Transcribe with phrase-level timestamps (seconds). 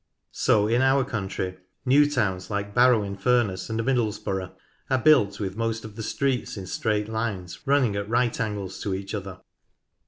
[0.31, 4.51] So, in our country, new towns like Barrow in Furness and Middlesbrough
[4.89, 8.95] are built with most of the streets in straight lines running at right angles to
[8.95, 9.41] ea< h other.